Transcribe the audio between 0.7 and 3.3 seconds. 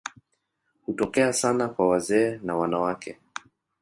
Hutokea sana kwa wazee na wanawake.